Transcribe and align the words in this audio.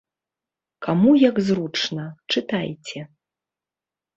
Каму 0.87 1.11
як 1.29 1.35
зручна, 1.49 2.07
чытайце. 2.35 2.99